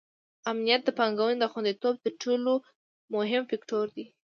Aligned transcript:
امنیت 0.51 0.81
د 0.85 0.89
پانګونې 0.99 1.35
د 1.39 1.43
خونديتوب 1.51 1.95
تر 2.03 2.13
ټولو 2.23 2.51
مهم 3.15 3.43
فکتور 3.51 3.85
دی. 3.95 4.05